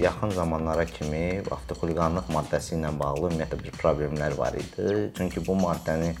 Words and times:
yaxın 0.00 0.30
zamanlara 0.30 0.84
kimi 0.84 1.42
avtoxuliqanlıq 1.50 2.30
maddəsi 2.34 2.76
ilə 2.78 2.92
bağlı 3.00 3.28
ümumiyyətlə 3.28 3.58
bir 3.64 3.76
problemlər 3.82 4.36
var 4.38 4.56
idi. 4.56 5.10
Çünki 5.16 5.44
bu 5.46 5.56
maddəni 5.60 6.14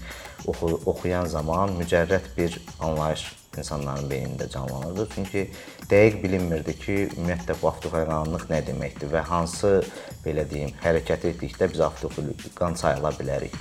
oxu 0.46 0.74
oxuyan 0.92 1.26
zaman 1.26 1.76
mücərrəd 1.80 2.30
bir 2.36 2.60
anlayış 2.80 3.26
insanların 3.58 4.06
beynində 4.10 4.48
canlanırdı. 4.50 5.08
Çünki 5.14 5.48
dəqiq 5.90 6.22
bilinmirdi 6.22 6.76
ki, 6.84 7.00
ümumiyyətlə 7.16 7.58
bu 7.62 7.72
avtoxuliqanlıq 7.72 8.46
nə 8.52 8.62
deməkdir 8.68 9.12
və 9.16 9.24
hansı 9.32 9.74
belə 10.24 10.46
deyim, 10.50 10.76
hərəkət 10.84 11.28
etdikdə 11.32 11.72
biz 11.72 11.84
avtoxuliqan 11.90 12.78
sayıla 12.84 13.14
bilərik. 13.18 13.56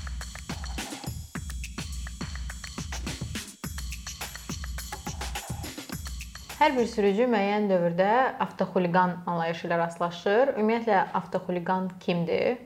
Hər 6.60 6.74
bir 6.76 6.90
sürücü 6.92 7.24
müəyyən 7.32 7.70
dövrdə 7.72 8.08
avtoxuliqan 8.44 9.14
anlayışı 9.32 9.70
ilə 9.70 9.78
rastlaşır. 9.80 10.50
Ümumiyyətlə 10.60 10.98
avtoxuliqan 11.16 11.86
kimdir 12.04 12.58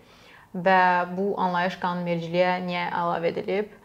və 0.65 0.77
bu 1.13 1.27
anlayış 1.37 1.77
qanunvericiliyə 1.83 2.55
niyə 2.65 2.87
əlavə 2.89 3.29
edilib? 3.29 3.75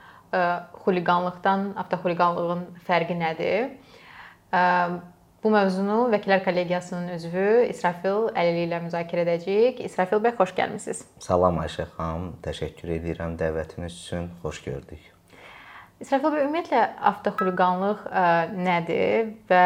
Xuliqanlıqdan 0.87 1.67
avtoxuliqanlığın 1.85 2.65
fərqi 2.89 3.19
nədir? 3.21 3.69
Bu 5.45 5.53
mövzunu 5.53 5.99
Vəkillər 6.17 6.41
Kollegiyasının 6.47 7.13
üzvü 7.19 7.45
İsrafil 7.69 8.33
Əlili 8.33 8.65
ilə 8.65 8.81
müzakirə 8.89 9.27
edəcəyik. 9.29 9.85
İsrafil 9.91 10.25
bəy, 10.25 10.39
xoş 10.41 10.57
gəlmisiniz. 10.57 11.05
Salam 11.29 11.61
Ayşə 11.61 11.85
xanım, 11.93 12.33
təşəkkür 12.49 12.97
edirəm 12.97 13.37
dəvətiniz 13.45 14.01
üçün. 14.01 14.33
Xoş 14.41 14.65
gördük. 14.73 15.18
İsrafil 15.99 16.31
bəy, 16.31 16.45
ümumiyyətlə 16.47 16.81
avtoxuliqanlıq 17.09 18.03
ə, 18.07 18.21
nədir 18.55 19.33
və 19.51 19.63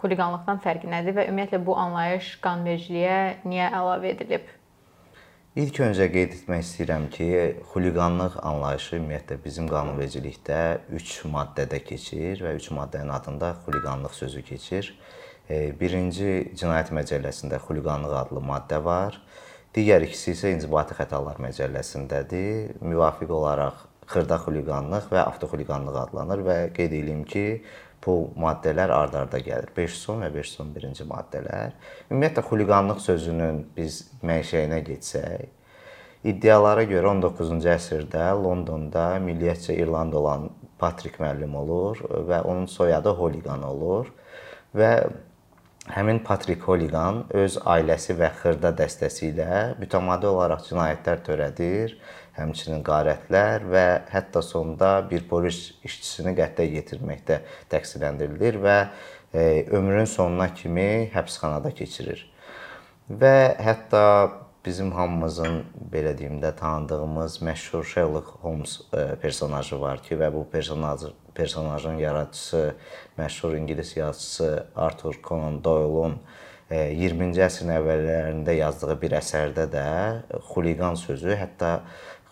xuliqanlıqdan 0.00 0.62
fərqi 0.64 0.88
nədir 0.88 1.12
və 1.18 1.26
ümumiyyətlə 1.28 1.60
bu 1.66 1.74
anlayış 1.76 2.30
qanunvericiliyə 2.46 3.18
niyə 3.44 3.66
əlavə 3.68 4.14
edilib? 4.14 4.48
İlk 5.60 5.82
öncə 5.84 6.08
qeyd 6.14 6.38
etmək 6.38 6.64
istəyirəm 6.64 7.04
ki, 7.12 7.28
xuliqanlıq 7.74 8.40
anlayışı 8.40 8.96
ümumiyyətlə 8.96 9.38
bizim 9.44 9.68
qanunvericilikdə 9.68 10.62
3 10.96 11.14
maddədə 11.36 11.84
keçir 11.84 12.40
və 12.46 12.56
3 12.56 12.72
maddənin 12.80 13.12
adında 13.12 13.52
xuliqanlıq 13.66 14.16
sözü 14.16 14.42
keçir. 14.48 14.92
Birinci 15.52 16.54
Cinayət 16.56 16.96
Məcəlləsində 16.96 17.60
xuliqanlıq 17.68 18.16
adlı 18.24 18.40
maddə 18.40 18.80
var. 18.88 19.20
Digər 19.76 20.08
ikisi 20.08 20.32
isə 20.32 20.56
İnzibati 20.56 20.96
Xətalar 20.96 21.36
Məcəlləsindədir. 21.44 22.80
Müvafiq 22.80 23.36
olaraq 23.36 23.90
xırda 24.10 24.38
xuliqanlıq 24.44 25.10
və 25.12 25.24
avtoxuliqanlıq 25.24 25.98
adlanır 26.04 26.44
və 26.46 26.56
qeyd 26.76 26.92
edeyim 27.00 27.24
ki, 27.28 27.62
bu 28.04 28.14
maddələr 28.36 28.92
ard-arda 28.92 29.40
gəlir. 29.40 29.70
510 29.76 30.24
və 30.26 30.30
511-ci 30.34 31.06
maddələr. 31.08 31.74
Ümumiyyətlə 32.10 32.44
xuliqanlıq 32.48 33.00
sözünün 33.04 33.62
biz 33.76 34.02
mənşəyinə 34.26 34.80
getsək, 34.84 35.46
iddialara 36.24 36.84
görə 36.88 37.12
19-cu 37.12 37.70
əsrdə 37.74 38.30
Londonda 38.40 39.14
milliyyətcə 39.24 39.76
İrland 39.80 40.16
olan 40.20 40.50
Patrik 40.80 41.20
müəllim 41.22 41.54
olur 41.56 42.00
və 42.28 42.42
onun 42.44 42.66
soyadı 42.68 43.14
Holigan 43.16 43.62
olur 43.64 44.10
və 44.76 44.90
həmin 45.94 46.22
Patrik 46.24 46.64
Holigan 46.68 47.22
öz 47.36 47.58
ailəsi 47.60 48.16
və 48.18 48.30
xırda 48.40 48.72
dəstəsi 48.76 49.30
ilə 49.30 49.60
mütəmadi 49.80 50.28
olaraq 50.30 50.64
cinayətlər 50.68 51.22
törədir 51.28 51.96
həmçinin 52.36 52.82
qarətlər 52.86 53.66
və 53.70 53.86
hətta 54.12 54.42
sonda 54.42 54.96
bir 55.10 55.26
polis 55.30 55.74
işçisini 55.86 56.34
qətlə 56.38 56.66
yetirməkdə 56.72 57.40
təqsirləndirilir 57.72 58.60
və 58.62 58.78
e, 59.34 59.66
ömrünün 59.70 60.08
sonuna 60.10 60.50
kimi 60.54 61.10
həbsxanada 61.14 61.74
keçirir. 61.74 62.24
Və 63.08 63.54
hətta 63.60 64.04
bizim 64.64 64.92
hamımızın 64.96 65.60
belə 65.92 66.14
deyim 66.18 66.40
də 66.42 66.54
tanıdığımız 66.56 67.42
məşhur 67.42 67.84
Sherlock 67.84 68.28
Holmes 68.42 68.80
e, 68.92 69.14
personajı 69.22 69.80
var 69.80 70.02
ki 70.02 70.16
və 70.16 70.32
bu 70.34 70.46
personaj 70.50 71.10
personajın 71.34 71.98
yaradıcısı 71.98 72.74
məşhur 73.18 73.56
ingilis 73.56 73.96
yazıçısı 73.96 74.66
Arthur 74.76 75.20
Conan 75.24 75.64
Doyle-un 75.64 76.18
20-ci 76.70 77.42
e, 77.42 77.44
əsrin 77.44 77.74
əvvəllərində 77.76 78.54
yazdığı 78.56 78.96
bir 79.02 79.18
əsərdə 79.18 79.66
də 79.68 79.88
xuliqan 80.48 80.96
sözü 80.96 81.36
hətta 81.36 81.74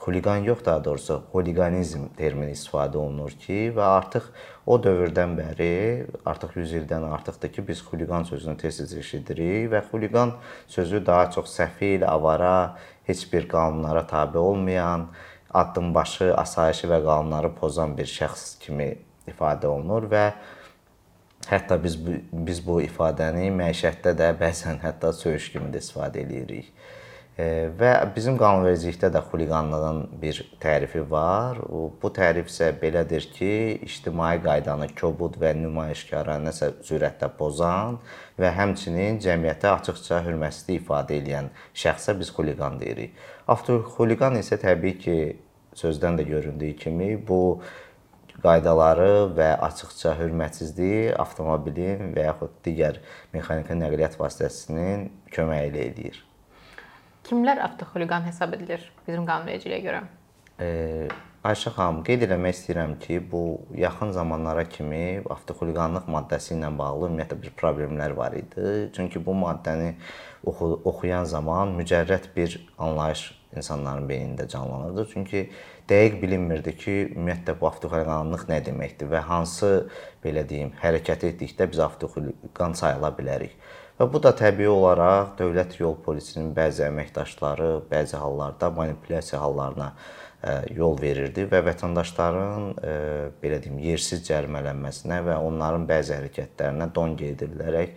xuliqan 0.04 0.44
yox, 0.44 0.64
daha 0.64 0.84
doğrusu 0.84 1.22
holiqanizm 1.32 2.08
termini 2.16 2.56
istifadə 2.56 2.98
olunur 2.98 3.30
ki, 3.44 3.72
və 3.76 3.84
artıq 3.98 4.24
o 4.66 4.78
dövrdən 4.82 5.36
bəri, 5.38 6.06
artıq 6.26 6.56
100 6.58 6.72
ildən 6.80 7.06
artıqdır 7.14 7.52
ki, 7.54 7.66
biz 7.68 7.82
xuliqan 7.86 8.26
sözünü 8.26 8.56
tez-tez 8.58 8.96
eşidirik 8.98 9.70
və 9.72 9.84
xuliqan 9.90 10.34
sözü 10.66 11.06
daha 11.06 11.30
çox 11.30 11.54
səfil, 11.58 12.06
avara, 12.06 12.78
heç 13.06 13.32
bir 13.32 13.48
qanunlara 13.48 14.06
tabe 14.06 14.38
olmayan, 14.38 15.06
addımbaşı 15.54 16.34
asayişi 16.36 16.90
və 16.90 16.98
qanunları 17.04 17.52
pozan 17.54 17.94
bir 17.98 18.08
şəxs 18.10 18.58
kimi 18.64 18.88
ifadə 19.28 19.70
olunur 19.70 20.08
və 20.10 20.24
hətta 21.50 21.78
biz 21.82 21.98
biz 22.32 22.62
bu 22.66 22.80
ifadəni 22.82 23.50
məişətdə 23.54 24.16
də 24.18 24.32
bəzən 24.40 24.82
hətta 24.82 25.12
söyüş 25.12 25.52
kimi 25.54 25.70
də 25.74 25.82
istifadə 25.82 26.22
edirik. 26.24 26.72
Və 27.32 27.90
bizim 28.12 28.34
qanunvericilikdə 28.36 29.08
də 29.14 29.22
xuliqanlığın 29.30 30.00
bir 30.20 30.36
tərifi 30.60 31.00
var. 31.10 31.56
Bu 32.02 32.10
tərif 32.12 32.50
isə 32.50 32.66
belədir 32.76 33.24
ki, 33.32 33.78
ictimai 33.86 34.34
qaydanı 34.44 34.90
kobud 34.98 35.38
və 35.40 35.54
nümayişkara 35.56 36.36
nəsə 36.44 36.68
sürətdə 36.84 37.30
pozan 37.38 37.96
və 38.36 38.50
həmçinin 38.52 39.16
cəmiyyətə 39.24 39.70
açıqca 39.78 40.18
hörmətsizlik 40.26 40.82
ifadə 40.82 41.16
edən 41.22 41.48
şəxsə 41.72 42.18
biz 42.18 42.28
xuliqan 42.36 42.76
deyirik. 42.82 43.16
Avtoxuliqan 43.48 44.36
isə 44.36 44.58
təbii 44.60 44.98
ki, 45.00 45.16
sözdən 45.80 46.20
də 46.20 46.26
göründüyü 46.28 46.76
kimi 46.76 47.14
bu 47.16 47.62
qaydaları 48.44 49.30
və 49.38 49.54
açıqca 49.70 50.12
hörmətsizliyi 50.18 51.14
avtomobilin 51.24 52.12
və 52.12 52.28
yaxud 52.28 52.60
digər 52.66 53.00
mexaniki 53.32 53.78
nəqliyyat 53.80 54.20
vasitəsinin 54.20 55.08
köməyi 55.32 55.72
ilə 55.72 55.86
edir. 55.86 56.20
Kimlər 57.28 57.60
avtoxuliqan 57.64 58.26
hesab 58.26 58.56
edilir 58.56 58.88
bizim 59.06 59.26
qanunvericiliyə 59.28 59.82
görə? 59.84 60.00
E, 60.60 60.68
Ayşə 61.42 61.72
xanım, 61.74 62.04
qeyd 62.06 62.22
etmək 62.22 62.52
istəyirəm 62.54 62.92
ki, 63.02 63.16
bu 63.32 63.42
yaxın 63.74 64.12
zamanlara 64.14 64.62
kimi 64.70 65.24
avtoxuliqanlıq 65.34 66.04
maddəsi 66.14 66.52
ilə 66.54 66.68
bağlı 66.78 67.08
ümumiyyətlə 67.08 67.38
bir 67.42 67.54
problemlər 67.58 68.14
var 68.14 68.36
idi. 68.38 68.66
Çünki 68.94 69.18
bu 69.26 69.34
maddəni 69.40 69.88
oxu 70.46 70.68
oxuyan 70.86 71.26
zaman 71.26 71.74
mücərrəd 71.80 72.30
bir 72.36 72.54
anlayış 72.78 73.24
insanların 73.56 74.06
beynində 74.06 74.46
canlanırdı. 74.54 75.08
Çünki 75.12 75.42
dəqiq 75.90 76.20
bilinmirdi 76.22 76.76
ki, 76.78 76.96
ümumiyyətlə 77.16 77.58
bu 77.58 77.72
avtoxuliqanlıq 77.72 78.46
nə 78.52 78.62
deməkdir 78.70 79.10
və 79.10 79.26
hansı 79.26 79.72
belə 80.22 80.46
deyim, 80.48 80.70
hərəkət 80.84 81.26
etdikdə 81.32 81.66
biz 81.74 81.82
avtoxuliqan 81.88 82.78
sayıla 82.78 83.10
bilərik. 83.18 83.58
Və 84.02 84.08
bu 84.10 84.18
da 84.18 84.32
təbii 84.34 84.66
olaraq 84.66 85.36
dövlət 85.38 85.76
yol 85.78 85.92
polisinin 86.02 86.48
bəzi 86.56 86.82
əməkdaşları 86.88 87.68
bəzi 87.86 88.18
hallarda 88.18 88.72
manipulyasiya 88.74 89.38
hallarına 89.38 89.86
e, 89.92 90.54
yol 90.74 90.96
verirdi 90.98 91.44
və 91.46 91.60
vətəndaşların 91.68 92.66
e, 92.82 92.96
belə 93.44 93.60
deyim, 93.62 93.78
yersiz 93.86 94.24
cərimələnməsinə 94.26 95.20
və 95.28 95.38
onların 95.46 95.86
bəzi 95.86 96.16
hərəkətlərinə 96.16 96.90
don 96.98 97.14
gedilərək 97.20 97.94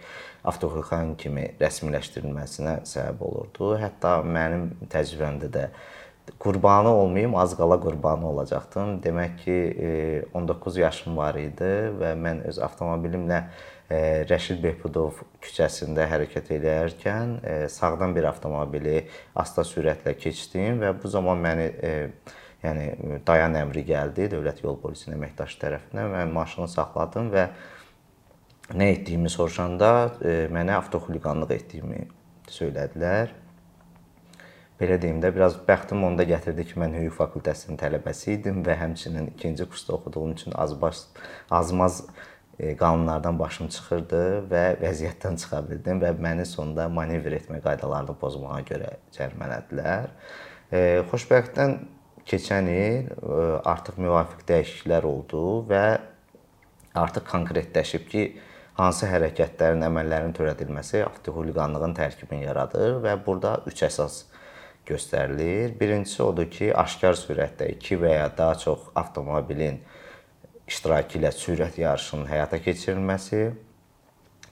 avtoxuliqan 0.53 1.15
kimi 1.17 1.49
rəsmiləşdirilməsinə 1.57 2.83
səbəb 2.85 3.25
olurdu. 3.25 3.73
Hətta 3.81 4.19
mənim 4.21 4.75
təcrübəmdə 4.93 5.49
də 5.57 5.69
qurbanı 6.37 6.93
olmayım, 7.01 7.33
az 7.35 7.57
qala 7.57 7.81
qurbanı 7.81 8.29
olacaqdım. 8.29 8.99
Demək 9.01 9.39
ki, 9.41 9.57
19 10.37 10.77
e, 10.77 10.85
yaşım 10.85 11.17
var 11.17 11.41
idi 11.41 11.77
və 11.97 12.13
mən 12.13 12.45
öz 12.51 12.61
avtomobilimlə 12.69 13.47
Rəşid 13.85 14.63
Behbudov 14.63 15.19
küçəsində 15.45 16.07
hərəkət 16.09 16.49
edərkən 16.55 17.35
sağdan 17.69 18.15
bir 18.15 18.25
avtomobili 18.31 19.03
asta 19.37 19.61
sürətlə 19.61 20.15
keçdim 20.17 20.81
və 20.81 20.95
bu 20.97 21.11
zaman 21.13 21.43
məni 21.43 21.67
yəni 22.65 23.21
dayan 23.27 23.53
əmri 23.61 23.85
gəldi 23.85 24.31
dövlət 24.33 24.63
yol 24.65 24.79
polisinin 24.81 25.19
əməkdaşı 25.19 25.61
tərəfindən. 25.61 26.11
Mən 26.17 26.33
maşını 26.33 26.67
saxladım 26.71 27.29
və 27.35 27.45
nə 28.73 28.91
etdiyimi 28.95 29.29
soruşanda 29.29 29.93
mənə 30.49 30.79
avtoxuliqanlıq 30.81 31.57
etdiyimi 31.59 32.07
söylədilər. 32.49 33.41
Belə 34.75 34.97
deyim 34.99 35.21
də, 35.23 35.29
biraz 35.31 35.53
bəxtim 35.67 36.01
onda 36.03 36.25
gətirdi 36.27 36.65
ki, 36.67 36.73
mən 36.81 36.97
hüquq 36.97 37.13
fakültəsinin 37.15 37.77
tələbəsi 37.79 38.33
idim 38.33 38.57
və 38.65 38.75
həmçinin 38.75 39.29
ikinci 39.31 39.69
kursda 39.69 39.93
oxuduğum 39.95 40.33
üçün 40.33 40.57
azbaş 40.65 41.05
azmaz 41.47 42.01
E, 42.03 42.34
qanunlardan 42.79 43.39
başım 43.39 43.67
çıxırdı 43.73 44.23
və 44.51 44.63
vəziyyətdən 44.79 45.35
çıxa 45.41 45.59
bildim 45.67 45.99
və 45.99 46.13
məni 46.15 46.45
sonda 46.47 46.87
manevr 46.87 47.35
etmə 47.41 47.59
qaydalarını 47.63 48.15
pozmağa 48.21 48.61
görə 48.69 48.93
cərimələdilər. 49.17 50.07
E, 50.71 50.79
xoşbəxtdən 51.11 51.75
keçən 52.25 52.69
il 52.71 53.09
e, 53.11 53.39
artıq 53.67 53.99
müvafiq 53.99 54.45
dəyişikliklər 54.47 55.07
oldu 55.09 55.41
və 55.69 55.83
artıq 56.95 57.27
konkretləşib 57.27 58.07
ki, 58.11 58.23
hansı 58.79 59.07
hərəkətlərin, 59.11 59.83
əməllərin 59.89 60.31
törədilməsi 60.35 61.03
avtoxuliqanlığın 61.05 61.95
tərkibini 61.99 62.47
yaradır 62.47 63.01
və 63.03 63.17
burada 63.25 63.57
3 63.67 63.83
əsas 63.89 64.17
göstərilir. 64.87 65.75
Birincisi 65.79 66.23
odur 66.23 66.47
ki, 66.51 66.71
aşkar 66.75 67.19
sürətdə 67.19 67.67
2 67.75 67.99
və 67.99 68.15
ya 68.15 68.31
daha 68.37 68.55
çox 68.63 68.89
avtomobilin 68.95 69.81
iştirakı 70.67 71.19
ilə 71.19 71.31
sürət 71.35 71.79
yarışının 71.81 72.27
həyata 72.29 72.59
keçirilməsi. 72.63 73.45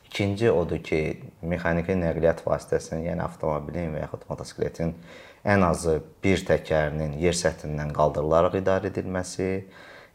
İkinci 0.08 0.52
odur 0.52 0.78
ki, 0.86 1.00
mexaniki 1.42 1.96
nəqliyyat 1.98 2.44
vasitəsinin, 2.46 3.08
yəni 3.10 3.24
avtomobilin 3.26 3.96
və 3.96 4.04
yaxud 4.04 4.28
motosikletin 4.30 4.94
ən 5.44 5.66
azı 5.66 5.98
bir 6.24 6.44
təkərinin 6.48 7.18
yer 7.20 7.36
səthindən 7.36 7.92
qaldırılaraq 7.98 8.60
idarə 8.62 8.92
edilməsi. 8.92 9.48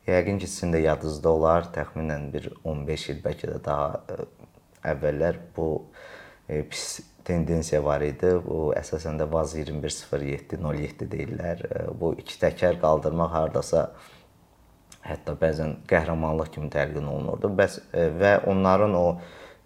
Yəqin 0.09 0.39
ki, 0.41 0.49
sizin 0.49 0.73
də 0.73 0.85
yadınızda 0.87 1.33
olar, 1.35 1.67
təxminən 1.75 2.31
bir 2.33 2.49
15 2.65 3.09
il 3.13 3.19
bəlkə 3.25 3.51
də 3.51 3.59
daha 3.65 3.89
e, 4.09 4.29
əvvəllər 4.95 5.41
bu 5.57 5.69
e, 6.49 6.63
pis 6.63 7.01
tendensiya 7.29 7.83
var 7.85 8.07
idi. 8.07 8.31
Bu 8.47 8.71
əsasən 8.79 9.19
də 9.21 9.27
VAZ 9.29 9.59
210707 9.67 11.11
deyirlər. 11.13 11.67
E, 11.67 11.83
bu 12.01 12.15
iki 12.23 12.39
təkər 12.41 12.81
qaldırmaq 12.81 13.35
hardasa 13.35 13.91
hətta 15.09 15.35
bəzən 15.41 15.75
qəhrəmanlıq 15.89 16.53
kimi 16.55 16.71
təlqin 16.73 17.07
olunurdu. 17.09 17.51
Bəs 17.59 17.81
və 17.93 18.39
onların 18.51 18.97
o 18.99 19.07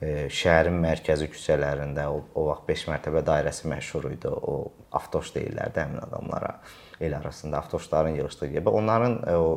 şəhərin 0.03 0.79
mərkəzi 0.83 1.29
küçələrində 1.31 2.09
o, 2.11 2.23
o 2.35 2.49
vaxt 2.49 2.67
5 2.71 2.87
mərtəbə 2.91 3.23
dairəsi 3.27 3.69
məşhur 3.71 4.09
idi. 4.11 4.31
O 4.31 4.73
avtoş 4.99 5.35
deyirlərdi 5.37 5.83
həmin 5.85 6.03
adamlara. 6.03 6.57
El 7.01 7.17
arasında 7.17 7.59
avtoşların 7.59 8.19
yığıldığı 8.19 8.53
yer. 8.55 8.67
Onların 8.67 9.19
o 9.39 9.49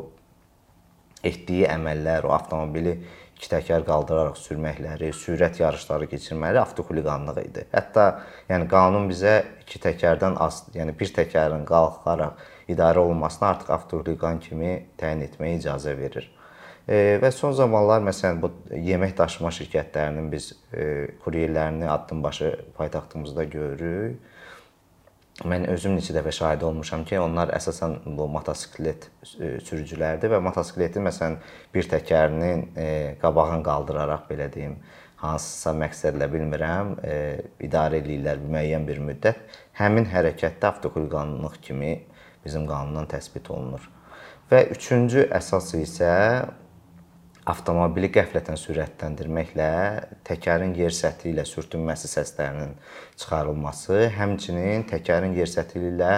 etdiyi 1.26 1.66
əməllər, 1.70 2.28
o 2.30 2.34
avtomobili 2.36 2.96
iki 3.36 3.50
təkər 3.52 3.84
qaldıraraq 3.88 4.38
sürməkləri, 4.40 5.10
sürət 5.16 5.60
yarışları 5.60 6.08
keçirmələri 6.12 6.62
avtoxuliqanlıq 6.62 7.40
idi. 7.42 7.66
Hətta 7.74 8.06
yəni 8.50 8.70
qanun 8.72 9.10
bizə 9.10 9.40
iki 9.66 9.82
təkərdən 9.84 10.38
az, 10.42 10.64
yəni 10.78 10.96
bir 10.98 11.12
təkərin 11.18 11.66
qalxaraq 11.68 12.46
idarə 12.72 13.00
olunmasını 13.04 13.48
artıq 13.48 13.74
avtoxuliqan 13.78 14.40
kimi 14.44 14.72
təyin 15.00 15.24
etməyə 15.28 15.60
icazə 15.60 15.96
verir. 15.98 16.30
E, 16.86 17.18
və 17.22 17.32
son 17.34 17.56
zamanlar 17.58 18.04
məsələn 18.06 18.42
bu 18.44 18.52
yemək 18.78 19.16
daşıma 19.18 19.50
şirkətlərinin 19.58 20.30
biz 20.32 20.52
e, 20.74 20.86
kuryerlərini 21.24 21.90
addımbaşı 21.90 22.52
paytaxtımızda 22.78 23.44
görürük. 23.44 24.32
Mən 25.44 25.66
özüm 25.68 25.98
neçə 25.98 26.14
dəfə 26.16 26.32
şahid 26.32 26.62
olmuşam 26.64 27.02
ki, 27.04 27.18
onlar 27.20 27.50
əsasən 27.58 27.98
bu 28.06 28.30
motosiklet 28.32 29.10
e, 29.36 29.58
sürücülərdir 29.68 30.32
və 30.32 30.40
motosikleti 30.46 31.02
məsələn 31.04 31.36
bir 31.74 31.90
təkərinin 31.92 32.62
e, 32.80 32.86
qabağını 33.20 33.66
qaldıraraq 33.66 34.30
belə 34.30 34.48
deyim, 34.54 34.78
hansısa 35.20 35.74
məqsədlə 35.76 36.30
bilmirəm, 36.32 36.96
e, 37.04 37.18
idarə 37.68 38.00
eləyirlər 38.00 38.40
müəyyən 38.46 38.88
bir 38.88 39.02
müddət. 39.10 39.42
Həmin 39.82 40.08
hərəkətdə 40.14 40.70
avtoxuliqanlıq 40.72 41.60
kimi 41.68 41.92
bizim 42.46 42.68
qanundan 42.70 43.10
təsbit 43.10 43.50
olunur. 43.52 43.90
Və 44.52 44.62
üçüncü 44.76 45.26
əsas 45.34 45.74
isə 45.80 46.14
avtomobili 47.50 48.10
qəflətən 48.14 48.58
sürətləndirməklə 48.58 49.70
təkərin 50.26 50.74
yer 50.78 50.94
səthi 50.94 51.30
ilə 51.32 51.46
sürtünməsi 51.46 52.10
səslərinin 52.10 52.74
çıxarılması, 53.22 54.00
həmçinin 54.18 54.86
təkərin 54.90 55.36
yer 55.38 55.50
səthi 55.50 55.84
ilə 55.92 56.14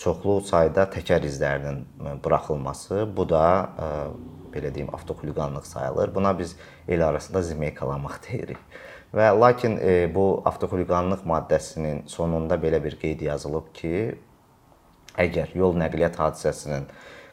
çoxlu 0.00 0.38
sayda 0.48 0.86
təkər 0.94 1.26
izlərinin 1.28 1.82
buraxılması, 2.24 3.04
bu 3.16 3.28
da 3.28 3.44
e, 3.86 3.90
belə 4.54 4.72
deyim 4.74 4.88
avtoxuliqanlıq 4.96 5.68
sayılır. 5.68 6.14
Buna 6.14 6.38
biz 6.38 6.56
el 6.88 7.06
arasında 7.06 7.42
zimeykalamaq 7.42 8.16
deyirik. 8.30 8.80
Və 9.12 9.28
lakin 9.36 9.76
e, 9.82 9.94
bu 10.14 10.40
avtoxuliqanlıq 10.48 11.28
maddəsinin 11.28 12.06
sonunda 12.08 12.56
belə 12.62 12.80
bir 12.84 12.96
qeyd 13.00 13.20
yazılıb 13.28 13.72
ki, 13.76 13.94
əgər 15.18 15.54
yol 15.58 15.78
nəqliyyat 15.80 16.18
hadisəsinin 16.20 16.86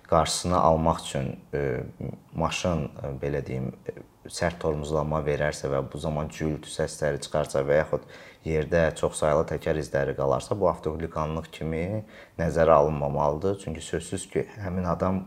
qarşısını 0.08 0.58
almaq 0.58 1.02
üçün 1.04 1.34
e, 1.54 1.84
maşın 2.34 2.86
e, 2.88 3.12
belə 3.22 3.44
deyim 3.46 3.74
e, 3.90 3.98
sərt 4.32 4.60
tormozlama 4.62 5.20
verərsə 5.24 5.70
və 5.72 5.82
bu 5.92 6.00
zaman 6.00 6.32
gürültü 6.32 6.72
səsləri 6.72 7.20
çıxarsa 7.24 7.64
və 7.68 7.82
yaxud 7.82 8.08
yerdə 8.48 8.84
çoxsaylı 8.96 9.46
təkər 9.52 9.80
izləri 9.82 10.16
qalarsa, 10.16 10.56
bu 10.56 10.70
avtoxuliqanlıq 10.72 11.50
kimi 11.52 12.04
nəzərə 12.40 12.80
alınmamalıdır. 12.80 13.60
Çünki 13.64 13.84
sözsüz 13.84 14.28
ki, 14.32 14.46
həmin 14.64 14.88
adam 14.88 15.26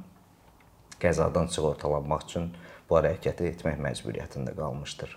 qəzadan 1.00 1.48
sığortalanmaq 1.52 2.28
üçün 2.28 2.52
bu 2.88 3.00
hərəkəti 3.00 3.52
etmək 3.52 3.80
məcburiyyətində 3.84 4.56
qalmışdır. 4.56 5.16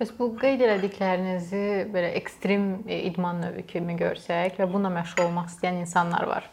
Bəs 0.00 0.14
bu 0.16 0.30
qeyd 0.40 0.62
elədiklərinizi 0.64 1.62
belə 1.92 2.14
ekstrem 2.16 2.86
idman 2.88 3.42
növü 3.44 3.66
kimi 3.68 3.98
görsək 4.00 4.54
və 4.56 4.64
bununla 4.64 4.94
məşğul 4.94 5.26
olmaq 5.26 5.50
istəyən 5.50 5.82
insanlar 5.82 6.24
var. 6.24 6.46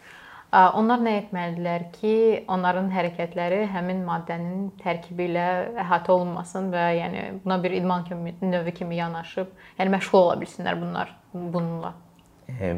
Onlar 0.76 1.00
nə 1.00 1.14
etməlidirlər 1.22 1.86
ki, 1.94 2.12
onların 2.52 2.90
hərəkətləri 2.92 3.62
həmin 3.72 4.02
maddənin 4.04 4.66
tərkibi 4.82 5.30
ilə 5.30 5.46
əhatə 5.80 6.12
olunmasın 6.12 6.68
və 6.74 6.84
yəni 6.98 7.22
buna 7.46 7.58
bir 7.64 7.78
idman 7.78 8.04
kimi 8.10 8.36
növü 8.42 8.74
kimi 8.82 9.00
yanaşıb, 9.00 9.56
yəni 9.80 9.96
məşğul 9.96 10.20
ola 10.20 10.36
bilsinlər 10.44 10.82
bunlar 10.82 11.16
bununla. 11.32 11.94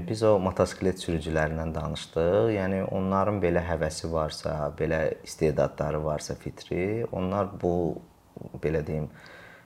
Biz 0.05 0.23
o 0.29 0.35
motosiklet 0.41 1.01
sürücülərindən 1.01 1.73
danışdıq. 1.73 2.53
Yəni 2.59 2.83
onların 2.93 3.41
belə 3.41 3.65
həvəsi 3.65 4.13
varsa, 4.13 4.55
belə 4.77 5.01
istedadları 5.25 6.05
varsa 6.05 6.37
fitri, 6.37 7.07
onlar 7.09 7.55
bu 7.57 7.73
belə 8.61 8.85
deyim, 8.85 9.09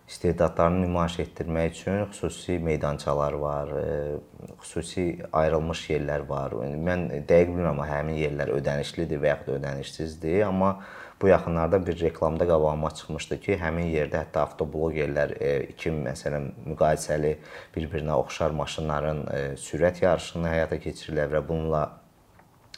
istedadlarını 0.08 0.82
nümayiş 0.82 1.20
etdirmək 1.20 1.72
üçün 1.72 2.06
xüsusi 2.12 2.60
meydançalar 2.60 3.34
var, 3.34 3.68
e, 3.68 4.16
xüsusi 4.62 5.06
ayrılmış 5.34 5.90
yerlər 5.90 6.28
var. 6.28 6.58
Mən 6.60 7.08
dəqiq 7.30 7.54
bilmirəm 7.54 7.80
həmin 7.88 8.20
yerlər 8.20 8.52
ödənişlidir 8.58 9.22
və 9.24 9.32
yaxud 9.32 9.56
ödənişsizdir, 9.58 10.44
amma 10.48 10.76
bu 11.22 11.28
yaxınlarda 11.28 11.88
bir 11.88 12.00
reklamda 12.00 12.48
qabağıma 12.48 12.92
çıxmışdı 12.92 13.40
ki, 13.40 13.58
həmin 13.62 13.88
yerdə 13.96 14.26
hətta 14.26 14.44
avtoblogerlər 14.44 15.38
e, 15.40 15.52
iki 15.72 15.94
məsələn 15.96 16.52
müqayisəli 16.68 17.38
bir-birinə 17.76 18.20
oxşar 18.20 18.52
maşınların 18.60 19.26
e, 19.28 19.42
sürət 19.56 20.04
yarışını 20.04 20.52
həyata 20.52 20.82
keçirirlər 20.84 21.32
və 21.38 21.48
bununla 21.48 21.84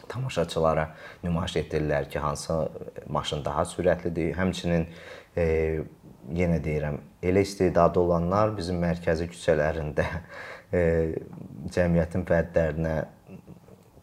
tamaşaçılara 0.10 0.89
nümayiş 1.24 1.56
etdirirlər 1.63 2.10
ki, 2.10 2.19
hansı 2.19 2.60
maşın 3.10 3.45
daha 3.45 3.66
sürətlidir. 3.66 4.36
Həmçinin 4.38 4.88
e, 5.38 5.45
yenə 6.33 6.60
deyirəm, 6.63 7.00
elə 7.24 7.44
istedadı 7.45 8.00
olanlar 8.01 8.56
bizim 8.57 8.80
mərkəzi 8.81 9.27
küçələrində 9.30 10.05
e, 10.74 10.82
cəmiyyətin 11.75 12.25
fərdlərinə 12.29 12.96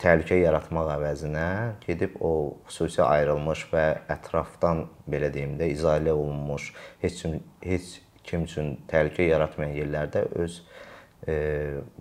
təhlükə 0.03 0.39
yaratmaq 0.41 0.89
əvəzinə 0.97 1.49
gedib 1.85 2.17
o 2.21 2.33
xüsusi 2.69 3.03
ayrılmış 3.05 3.67
və 3.73 3.85
ətrafdan 4.11 4.87
belə 5.11 5.31
deyim 5.35 5.55
də 5.61 5.71
izolə 5.75 6.15
olunmuş, 6.15 6.73
heç 7.03 7.23
kim 7.23 7.39
heç 7.67 8.01
kim 8.27 8.47
üçün 8.47 8.75
təhlükə 8.91 9.27
yaratmayan 9.27 9.77
yerlərdə 9.77 10.27
öz 10.43 10.59
e, 11.27 11.37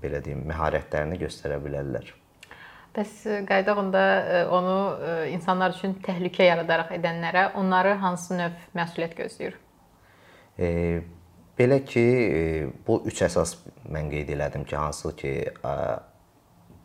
belə 0.01 0.21
deyim 0.25 0.43
məharətlərini 0.49 1.17
göstərə 1.21 1.57
bilərlər. 1.61 2.13
Bəs 2.95 3.11
qaydaq 3.47 3.77
onda 3.79 4.03
e, 4.03 4.39
onu 4.51 4.77
e, 4.93 5.11
insanlar 5.31 5.73
üçün 5.77 5.95
təhlükə 6.05 6.45
yaradaraq 6.49 6.93
edənlərə 6.97 7.51
onları 7.59 7.95
hansı 8.01 8.37
növ 8.37 8.57
məsuliyyət 8.77 9.17
gözləyir? 9.21 9.59
E, 10.61 11.01
belə 11.57 11.79
ki, 11.85 12.05
e, 12.05 12.41
bu 12.87 13.01
üç 13.09 13.23
əsas 13.25 13.55
mən 13.89 14.11
qeyd 14.13 14.29
elədim 14.35 14.65
ki, 14.69 14.77
hansı 14.77 15.15
ki, 15.17 15.33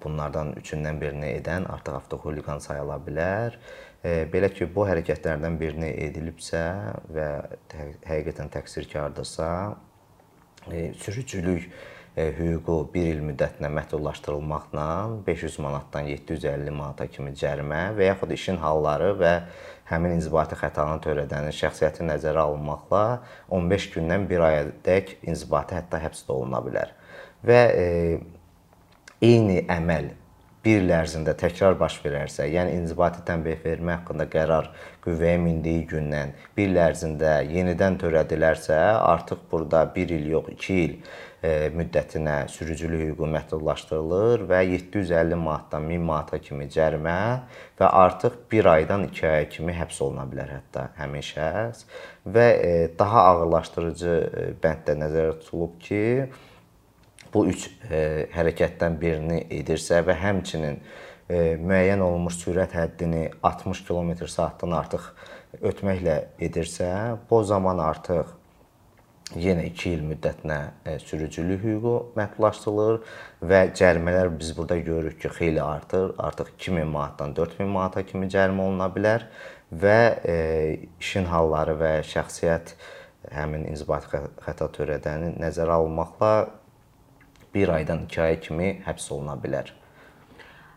bunlardan 0.02 0.54
üçündən 0.60 1.00
birini 1.00 1.34
edən 1.38 1.66
artıq 1.72 1.98
avtoxuliqan 2.00 2.62
sayıla 2.64 2.96
bilər. 3.06 3.58
E, 4.04 4.24
belə 4.32 4.52
ki, 4.54 4.70
bu 4.74 4.86
hərəkətlərdən 4.88 5.58
birini 5.60 5.90
edilibsə 6.06 6.62
və 7.16 7.28
həqiqətən 8.06 8.52
təqsirkardırsa, 8.56 9.50
sürücülük 11.02 11.68
hüququ 12.16 12.76
1 12.94 13.08
il 13.12 13.18
müddətinə 13.20 13.68
məhdudlaşdırılmaqla 13.76 14.86
500 15.26 15.58
manatdan 15.60 16.08
750 16.08 16.72
manata 16.72 17.06
kimi 17.12 17.34
cərimə 17.36 17.90
və 17.98 18.08
yaxud 18.08 18.32
işin 18.32 18.56
halları 18.62 19.10
və 19.20 19.32
həmin 19.90 20.16
inzibati 20.16 20.56
xətanı 20.56 20.96
törədənin 21.04 21.52
şəxsiyyəti 21.52 22.06
nəzərə 22.08 22.46
alınmaqla 22.48 23.02
15 23.52 23.88
gündən 23.98 24.24
1 24.30 24.46
ayadək 24.48 25.12
inzibati 25.28 25.76
hətta 25.76 26.00
həbs 26.06 26.24
də 26.24 26.32
oluna 26.38 26.62
bilər. 26.64 26.94
Və 27.44 27.60
e, 27.76 27.84
eyni 29.20 29.60
əməl 29.68 30.14
bir 30.66 30.82
il 30.82 30.90
ərzində 30.90 31.36
təkrar 31.38 31.76
baş 31.78 32.00
verərsə, 32.02 32.48
yəni 32.50 32.72
inzibati 32.80 33.20
tənbeh 33.28 33.60
vermə 33.62 34.00
haqqında 34.00 34.26
qərar 34.32 34.72
qüvvəyə 35.04 35.38
mindiyi 35.38 35.84
gündən 35.92 36.32
bir 36.56 36.72
il 36.72 36.80
ərzində 36.82 37.36
yenidən 37.46 38.00
törədilərsə, 38.02 38.80
artıq 38.98 39.44
burada 39.52 39.84
1 39.94 40.14
il 40.16 40.26
yox, 40.32 40.50
2 40.56 40.78
il 40.82 40.96
e, 41.46 41.52
müddətinə 41.70 42.34
sürücülük 42.50 43.04
hüququ 43.04 43.28
məhdudlaşdırılır 43.36 44.42
və 44.50 44.64
750 44.72 45.38
manatdan 45.44 45.86
1000 45.92 46.02
manata 46.10 46.42
kimi 46.42 46.66
cərimə 46.74 47.20
və 47.78 47.92
artıq 48.02 48.40
1 48.56 48.70
aydan 48.72 49.06
2 49.12 49.30
aya 49.30 49.46
kimi 49.52 49.76
həbs 49.76 50.02
oluna 50.02 50.26
bilər 50.32 50.50
hətta 50.56 50.88
həmin 50.98 51.22
şəxs 51.30 51.86
və 52.26 52.48
e, 52.58 52.74
daha 52.98 53.28
ağırlaşdırıcı 53.30 54.18
e, 54.18 54.50
bənddə 54.66 54.98
nəzərdə 55.04 55.38
tutulub 55.44 55.78
ki, 55.86 56.02
bu 57.36 57.44
üç 57.52 57.68
e, 57.90 57.98
hərəkətdən 58.32 58.96
birini 59.00 59.42
edirsə 59.52 60.00
və 60.06 60.16
həmçinin 60.16 60.78
e, 61.28 61.56
müəyyən 61.60 62.00
olunmuş 62.00 62.38
sürət 62.40 62.76
həddini 62.78 63.26
60 63.44 63.84
km/saatdan 63.84 64.72
artıq 64.78 65.10
ötməklə 65.60 66.16
edirsə, 66.42 66.88
bu 67.28 67.42
zaman 67.44 67.82
artıq 67.84 68.32
yenə 69.36 69.66
2 69.68 69.92
il 69.92 70.04
müddətinə 70.06 70.58
e, 70.86 70.98
sürücülük 71.02 71.64
hüququ 71.66 71.94
məhdudlaşdırılır 72.16 73.00
və 73.52 73.62
cərimələr 73.76 74.32
biz 74.38 74.54
burada 74.56 74.78
görürük 74.78 75.20
ki, 75.20 75.32
xeyli 75.38 75.62
artır. 75.62 76.14
Artıq 76.18 76.54
2000 76.56 76.86
manatdan 76.86 77.36
4000 77.36 77.68
manata 77.68 78.06
kimi 78.06 78.30
cərimə 78.32 78.68
oluna 78.68 78.88
bilər 78.96 79.26
və 79.72 79.98
e, 80.24 80.36
işin 81.00 81.26
halları 81.28 81.74
və 81.80 81.96
şəxsiyyət 82.06 82.76
həmin 83.34 83.66
inzibati 83.72 84.22
xəta 84.46 84.70
törədəni 84.78 85.34
nəzərə 85.42 85.82
alınmaqla 85.82 86.30
1 87.56 87.74
aydan 87.80 88.06
2 88.06 88.22
aya 88.22 88.38
kimi 88.40 88.70
həbs 88.86 89.10
oluna 89.16 89.36
bilər. 89.40 89.72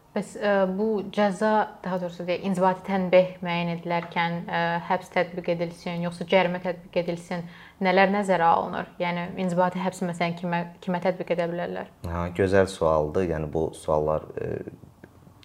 Bəs 0.10 0.32
ə, 0.40 0.42
e, 0.42 0.52
bu 0.74 0.88
cəza, 1.14 1.52
daha 1.84 2.00
doğrusu 2.02 2.26
deyək, 2.26 2.46
inzibati 2.50 2.82
tənbeh 2.88 3.36
müəyyən 3.46 3.76
edilərkən 3.76 4.38
ə, 4.42 4.60
e, 4.60 4.80
həbs 4.88 5.12
tətbiq 5.14 5.52
edilsin, 5.54 6.02
yoxsa 6.08 6.26
cərimə 6.32 6.62
tətbiq 6.64 6.98
edilsin, 7.04 7.46
nələr 7.86 8.10
nəzərə 8.16 8.48
alınır? 8.50 8.90
Yəni 9.04 9.28
inzibati 9.44 9.82
həbs 9.84 10.02
məsələn 10.08 10.36
kimə 10.40 10.64
kimə 10.82 11.02
tətbiq 11.04 11.36
edə 11.36 11.46
bilərlər? 11.52 11.94
Ha, 12.10 12.26
gözəl 12.36 12.72
sualdır. 12.74 13.28
Yəni 13.30 13.52
bu 13.54 13.68
suallar 13.78 14.26
ə, 14.34 14.50
e, 14.50 14.78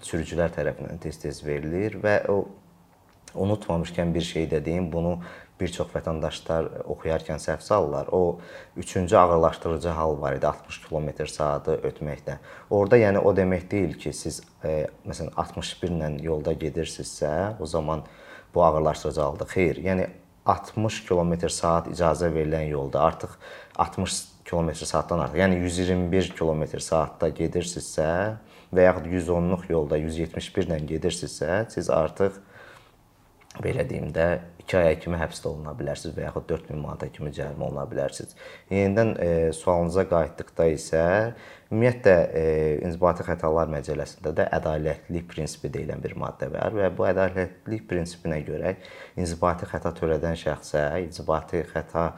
sürücülər 0.05 0.57
tərəfindən 0.57 1.03
tez-tez 1.03 1.45
verilir 1.45 2.01
və 2.01 2.23
o 2.33 2.41
unutmamışkən 3.45 4.15
bir 4.15 4.25
şey 4.25 4.49
də 4.49 4.65
deyim, 4.65 4.89
bunu 4.93 5.19
bir 5.61 5.71
çox 5.71 5.93
vətəndaşlar 5.95 6.69
oxuyarkən 6.91 7.39
səhv 7.39 7.63
salırlar. 7.63 8.09
O 8.13 8.39
üçüncü 8.77 9.17
ağırlaşdırıcı 9.17 9.89
hal 9.89 10.21
var 10.21 10.35
idi 10.35 10.47
60 10.47 10.81
km/saatı 10.89 11.79
ötməkdə. 11.91 12.39
Orda 12.71 12.99
yəni 12.99 13.23
o 13.23 13.35
demək 13.37 13.71
deyil 13.71 13.95
ki, 13.99 14.13
siz 14.13 14.43
e, 14.65 14.87
məsələn 15.07 15.31
61 15.37 15.95
ilə 15.95 16.11
yolda 16.23 16.53
gedirsinizsə, 16.53 17.55
o 17.61 17.67
zaman 17.67 18.03
bu 18.55 18.65
ağırlaşdırıcı 18.65 19.21
haldır. 19.21 19.49
Xeyr, 19.55 19.83
yəni 19.85 20.09
60 20.47 21.05
km/saat 21.09 21.87
icazə 21.93 22.33
verilən 22.35 22.69
yolda 22.69 23.01
artıq 23.01 23.37
60 23.77 24.23
km/saatdan 24.45 25.19
artıq, 25.19 25.39
yəni 25.39 25.61
121 25.63 26.35
km/saatda 26.39 27.29
gedirsinizsə 27.29 28.11
və 28.75 28.89
yaxud 28.89 29.07
110-luq 29.07 29.71
yolda 29.71 29.97
171 30.03 30.67
ilə 30.69 30.81
gedirsinizsə, 30.91 31.63
siz 31.71 31.91
artıq 31.91 32.43
belə 33.63 33.87
deyim 33.89 34.11
də 34.13 34.29
2 34.71 34.79
aya 34.81 34.95
kimi 35.01 35.19
həbsdə 35.21 35.51
oluna 35.51 35.75
bilərsiniz 35.77 36.15
və 36.17 36.27
yaxud 36.27 36.47
4000 36.51 36.81
manata 36.81 37.09
kimi 37.13 37.33
cərimə 37.35 37.69
oluna 37.69 37.85
bilərsiniz. 37.91 38.37
Yenidən 38.73 39.13
e, 39.21 39.29
sualınıza 39.57 40.07
qayıtdıqda 40.11 40.69
isə 40.75 41.03
ümumiyyətlə 41.73 42.15
e, 42.41 42.45
inzibati 42.87 43.27
xətalar 43.27 43.73
məcəlləsində 43.73 44.33
də 44.39 44.47
ədalətlilik 44.59 45.27
prinsipi 45.31 45.73
deyilən 45.75 46.03
bir 46.05 46.17
maddə 46.21 46.51
var 46.53 46.77
və 46.77 46.91
bu 46.97 47.09
ədalətlilik 47.11 47.89
prinsipinə 47.91 48.41
görə 48.47 48.77
inzibati 49.21 49.69
xəta 49.71 49.95
törədən 49.99 50.39
şəxsə 50.45 50.87
inzibati 51.07 51.65
xəta 51.73 52.11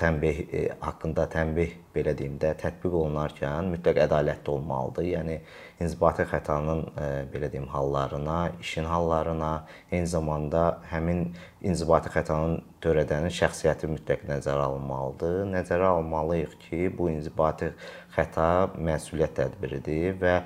tənbeh 0.00 0.38
e, 0.56 0.60
haqqında 0.80 1.26
tənbeh 1.30 1.74
belə 1.94 2.14
deyim 2.16 2.38
də 2.40 2.54
tətbiq 2.60 2.94
olunarkən 3.02 3.68
mütləq 3.74 4.00
ədalətli 4.06 4.52
olmalıdır. 4.54 5.06
Yəni 5.10 5.36
inzibati 5.84 6.26
xətanın 6.30 6.82
e, 6.88 7.08
belə 7.32 7.50
deyim 7.52 7.68
hallarına, 7.72 8.38
işin 8.60 8.88
hallarına, 8.88 9.52
eyni 9.92 10.08
zamanda 10.08 10.64
həmin 10.92 11.26
inzibati 11.60 12.12
xətanın 12.14 12.58
törədənin 12.84 13.34
şəxsiyyəti 13.40 13.90
mütləq 13.94 14.24
nəzərə 14.30 14.66
alınmalıdır. 14.70 15.44
Nəzərə 15.52 15.92
almalıyıq 15.98 16.56
ki, 16.64 16.82
bu 16.98 17.10
inzibati 17.12 17.72
xəta 18.16 18.50
məsuliyyət 18.80 19.38
tədbiridir 19.42 20.18
və 20.24 20.36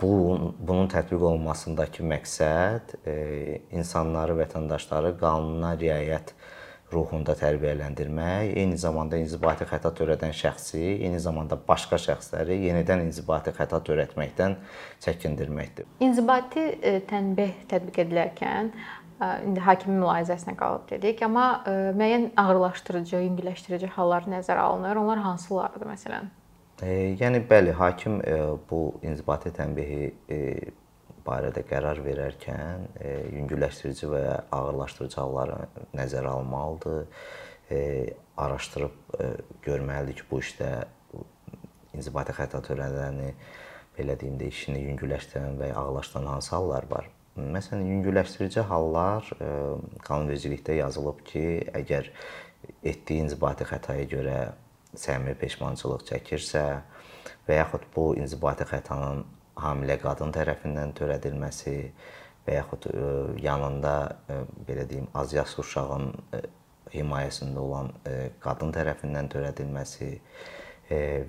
bu 0.00 0.14
bunun 0.58 0.88
tətbiq 0.88 1.20
olunmasındakı 1.20 2.06
məqsəd 2.14 2.96
e, 3.06 3.14
insanları, 3.76 4.38
vətəndaşları 4.40 5.16
qanuna 5.20 5.74
riayət 5.80 6.32
ruhunda 6.92 7.34
tərbiyələndirmək, 7.38 8.52
eyni 8.60 8.78
zamanda 8.80 9.18
inzibati 9.20 9.66
xəta 9.68 9.92
törədən 9.98 10.34
şəxsi, 10.36 10.80
eyni 11.06 11.20
zamanda 11.22 11.58
başqa 11.68 11.98
şəxsləri 12.00 12.58
yenidən 12.68 13.04
inzibati 13.06 13.54
xəta 13.56 13.80
törətməkdən 13.86 14.56
çəkindirməkdir. 15.04 15.88
İnzibati 16.04 16.66
e, 16.82 16.98
tənbeh 17.10 17.64
tətbiq 17.70 18.02
edilərkən 18.04 18.70
e, 18.72 19.30
indi 19.46 19.64
hakimin 19.64 20.02
mülahizəsinə 20.02 20.56
qalıb 20.60 20.86
dedik, 20.90 21.24
amma 21.26 21.46
e, 21.66 21.78
müəyyən 21.96 22.30
ağırlaşdırıcı, 22.44 23.24
yüngülləşdirici 23.28 23.90
hallar 23.96 24.28
nəzərə 24.30 24.68
alınır. 24.68 25.02
Onlar 25.02 25.24
hansılardır 25.26 25.90
məsələn? 25.94 26.30
E, 26.82 27.16
yəni 27.20 27.42
bəli, 27.48 27.74
hakim 27.78 28.20
e, 28.20 28.38
bu 28.70 28.84
inzibati 29.02 29.52
tənbihi 29.54 30.06
e, 30.30 30.38
barədə 31.26 31.62
qərar 31.68 32.00
verərkən 32.04 32.86
e, 33.00 33.12
yüngülləşdirici 33.36 34.08
və 34.10 34.20
ya 34.24 34.36
ağırlaşdırıcı 34.52 35.20
halları 35.20 35.58
nəzərə 35.96 36.32
almalıdır. 36.32 37.06
E, 37.70 37.80
araşdırıb 38.36 39.16
e, 39.20 39.28
görməlidir 39.64 40.20
ki, 40.20 40.28
bu 40.30 40.40
işdə 40.42 40.70
inzibati 41.96 42.34
xəta 42.36 42.62
törədəni 42.64 43.32
belə 43.96 44.16
deyim 44.20 44.38
də 44.40 44.48
işini 44.48 44.80
yüngülləşdirən 44.88 45.58
və 45.60 45.72
ya 45.72 45.80
ağırlaşdıran 45.82 46.30
hansı 46.34 46.56
hallar 46.56 46.88
var? 46.90 47.10
Məsələn, 47.36 47.86
yüngülləşdirici 47.88 48.60
hallar 48.68 49.28
qanunvericilikdə 50.04 50.76
yazılıb 50.82 51.22
ki, 51.24 51.44
əgər 51.80 52.10
etdiyi 52.84 53.24
inzibati 53.24 53.64
xətaya 53.68 54.04
görə 54.10 54.36
səmimi 54.98 55.34
peşmançılıq 55.40 56.04
çəkirsə 56.10 56.64
və 57.48 57.56
yaxud 57.56 57.86
bu 57.94 58.10
inzibati 58.20 58.66
xətanın 58.68 59.24
hamilə 59.60 59.98
qadın 60.00 60.32
tərəfindən 60.34 60.94
törədilməsi 60.96 61.76
və 62.46 62.56
yaxud 62.56 62.88
e, 62.90 63.04
yanında 63.44 63.94
e, 64.28 64.38
belə 64.68 64.88
deyim 64.90 65.08
azyaşlı 65.14 65.64
uşağın 65.64 66.08
e, 66.34 66.42
himayəsində 66.92 67.56
olan 67.56 67.86
qadın 68.44 68.72
tərəfindən 68.74 69.30
törədilməsi 69.32 70.08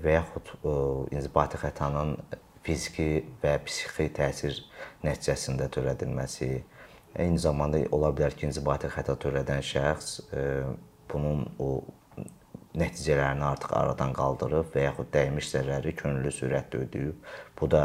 və 0.04 0.16
yaxud 0.18 0.50
inzibati 1.16 1.56
xətanın 1.62 2.18
fiziki 2.66 3.22
və 3.40 3.54
psixi 3.64 4.10
təsir 4.18 4.58
nəticəsində 5.06 5.70
törədilməsi, 5.72 6.50
eyni 7.16 7.40
zamanda 7.40 7.80
ola 7.96 8.10
bilər 8.12 8.36
ki, 8.36 8.50
inzibati 8.50 8.92
xəta 8.92 9.16
törədən 9.24 9.64
şəxs 9.64 10.18
bunun 11.14 11.46
o 11.64 11.70
nəticələrini 12.78 13.46
artıq 13.46 13.74
aradan 13.78 14.14
qaldırıb 14.18 14.72
və 14.74 14.88
yaxud 14.88 15.12
dəymiş 15.14 15.50
zərəri 15.54 15.94
könüllü 15.98 16.32
sürətlə 16.34 16.86
ödəyib. 16.88 17.34
Bu 17.60 17.70
da 17.72 17.84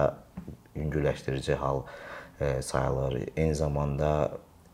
yüngülləşdirici 0.75 1.55
hal 1.55 1.83
e, 2.41 2.63
sayılır. 2.63 3.19
Eyni 3.37 3.55
zamanda 3.55 4.31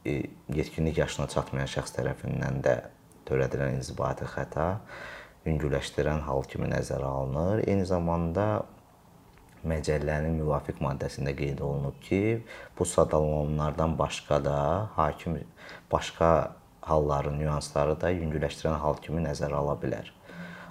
e, 0.06 0.22
yetkinlik 0.54 0.98
yaşına 0.98 1.26
çatmayan 1.34 1.70
şəxs 1.70 1.96
tərəfindən 1.98 2.62
də 2.64 2.76
törədilən 3.28 3.80
inzibati 3.80 4.28
xəta 4.28 4.68
yüngülləşdirən 5.48 6.24
hal 6.28 6.44
kimi 6.48 6.68
nəzərə 6.70 7.08
alınır. 7.08 7.64
Eyni 7.66 7.86
zamanda 7.88 8.64
məcəllənin 9.64 10.36
müvafiq 10.40 10.80
maddəsində 10.84 11.32
qeyd 11.36 11.62
olunub 11.64 11.96
ki, 12.04 12.44
bu 12.78 12.84
sadalananlardan 12.84 13.98
başqa 13.98 14.44
da 14.44 14.58
hakim 14.96 15.38
başqa 15.92 16.30
halların 16.88 17.38
nüansları 17.38 17.96
da 18.00 18.10
yüngülləşdirən 18.12 18.78
hal 18.82 18.98
kimi 19.04 19.22
nəzərə 19.24 19.56
ala 19.60 19.76
bilər. 19.80 20.10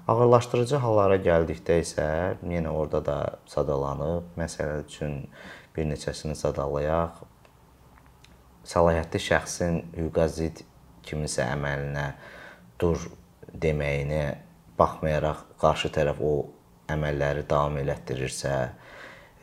Ağırlaşdırıcı 0.08 0.82
hallara 0.84 1.18
gəldikdə 1.24 1.80
isə 1.80 2.08
yenə 2.44 2.72
orada 2.72 3.00
da 3.06 3.18
sadalanıb. 3.48 4.34
Məsəl 4.38 4.84
üçün 4.84 5.22
bir 5.76 5.88
neçəsini 5.88 6.36
sadalayaq. 6.36 7.22
Səlahiyyətli 8.68 9.22
şəxsin 9.28 9.80
hüquqa 9.96 10.28
zidd 10.32 10.64
kimisə 11.08 11.48
əməlinə 11.56 12.10
dur 12.80 13.00
deməyinə 13.66 14.26
baxmayaraq 14.80 15.46
qarşı 15.62 15.92
tərəf 15.96 16.20
o 16.24 16.34
əməlləri 16.92 17.46
davam 17.50 17.78
elətdirirsə, 17.80 18.54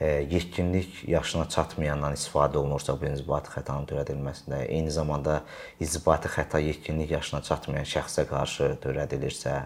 yetkinlik 0.00 1.08
yaşına 1.08 1.48
çatmayandan 1.48 2.14
istifadə 2.16 2.56
olunursa 2.56 2.94
bu 3.00 3.04
inzibati 3.10 3.52
xətanın 3.52 3.84
törədilməsində, 3.90 4.62
eyni 4.72 4.90
zamanda 4.90 5.42
inzibati 5.80 6.28
xəta 6.32 6.60
yetkinlik 6.64 7.10
yaşına 7.18 7.42
çatmayan 7.44 7.84
şəxsə 7.84 8.24
qarşı 8.30 8.70
törədilirsə, 8.80 9.56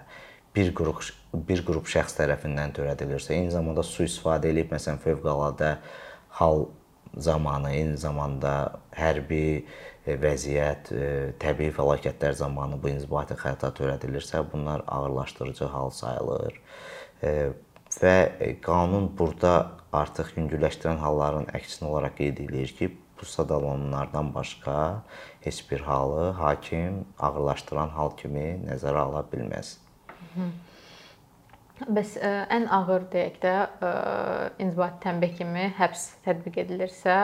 bir 0.56 0.72
qrup 0.74 1.04
bir 1.34 1.62
qrup 1.66 1.86
şəxs 1.90 2.18
tərəfindən 2.18 2.74
törədilirsə, 2.74 3.34
eyni 3.34 3.50
zamanda 3.54 3.82
sui-istifadə 3.86 4.50
edib 4.50 4.74
məsələn 4.74 4.98
fövqəladə 5.02 5.76
hal 6.40 6.66
zamanı, 7.14 7.70
eyni 7.70 7.96
zamanda 7.98 8.80
hərbi 8.94 9.64
vəziyyət, 10.06 10.90
təbii 11.42 11.70
fəlakətlər 11.74 12.34
zamanı 12.38 12.80
bu 12.82 12.90
inzibati 12.90 13.38
xəta 13.38 13.70
törədilirsə, 13.78 14.42
bunlar 14.52 14.82
ağırlaşdırıcı 14.86 15.70
hal 15.70 15.94
sayılır. 15.94 16.58
Və 17.94 18.16
qanun 18.62 19.06
burada 19.18 19.54
artıq 20.00 20.34
yüngülləşdirən 20.38 21.00
halların 21.02 21.48
əksinə 21.56 21.88
olaraq 21.90 22.18
qeyd 22.20 22.42
edir 22.46 22.74
ki, 22.78 22.90
bu 23.20 23.26
sadalananlardan 23.30 24.34
başqa 24.34 24.76
heç 25.46 25.70
bir 25.70 25.80
halı 25.80 26.30
hakim 26.30 27.04
ağırlaşdıran 27.18 27.94
hal 27.94 28.10
kimi 28.18 28.46
nəzərə 28.66 29.06
ala 29.06 29.24
bilməz. 29.32 29.76
Bəs 31.84 32.14
ə, 32.18 32.32
ən 32.54 32.68
ağır 32.70 33.08
deyək 33.12 33.40
də 33.42 33.54
ə, 33.64 33.92
inzibati 34.62 35.02
tənbeh 35.06 35.34
kimi 35.38 35.66
həbs 35.78 36.06
tətbiq 36.26 36.60
edilirsə, 36.66 37.16